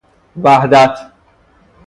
وحدت 0.43 0.95